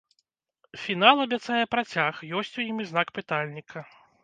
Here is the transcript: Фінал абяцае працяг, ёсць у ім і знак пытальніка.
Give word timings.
Фінал 0.85 1.21
абяцае 1.25 1.59
працяг, 1.75 2.13
ёсць 2.41 2.57
у 2.63 2.67
ім 2.69 2.77
і 2.87 2.91
знак 2.95 3.15
пытальніка. 3.21 3.79